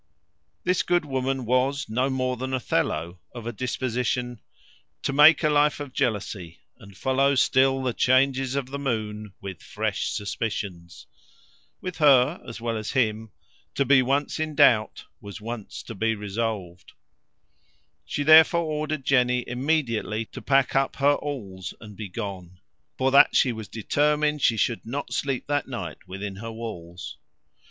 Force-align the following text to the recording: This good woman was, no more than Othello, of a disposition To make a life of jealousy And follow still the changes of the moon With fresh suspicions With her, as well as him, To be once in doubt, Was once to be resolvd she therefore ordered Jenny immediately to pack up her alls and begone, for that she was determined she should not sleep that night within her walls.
This 0.63 0.81
good 0.81 1.05
woman 1.05 1.45
was, 1.45 1.87
no 1.87 2.09
more 2.09 2.35
than 2.35 2.55
Othello, 2.55 3.19
of 3.35 3.45
a 3.45 3.53
disposition 3.53 4.41
To 5.03 5.13
make 5.13 5.43
a 5.43 5.49
life 5.51 5.79
of 5.79 5.93
jealousy 5.93 6.57
And 6.79 6.97
follow 6.97 7.35
still 7.35 7.83
the 7.83 7.93
changes 7.93 8.55
of 8.55 8.65
the 8.71 8.79
moon 8.79 9.35
With 9.41 9.61
fresh 9.61 10.07
suspicions 10.09 11.05
With 11.81 11.97
her, 11.97 12.41
as 12.47 12.59
well 12.59 12.77
as 12.77 12.93
him, 12.93 13.31
To 13.75 13.85
be 13.85 14.01
once 14.01 14.39
in 14.39 14.55
doubt, 14.55 15.05
Was 15.19 15.39
once 15.39 15.83
to 15.83 15.93
be 15.93 16.15
resolvd 16.15 16.93
she 18.03 18.23
therefore 18.23 18.63
ordered 18.63 19.05
Jenny 19.05 19.43
immediately 19.47 20.25
to 20.31 20.41
pack 20.41 20.75
up 20.75 20.95
her 20.95 21.13
alls 21.13 21.75
and 21.79 21.95
begone, 21.95 22.59
for 22.97 23.11
that 23.11 23.35
she 23.35 23.51
was 23.51 23.67
determined 23.67 24.41
she 24.41 24.57
should 24.57 24.83
not 24.83 25.13
sleep 25.13 25.45
that 25.45 25.67
night 25.67 26.07
within 26.07 26.37
her 26.37 26.51
walls. 26.51 27.17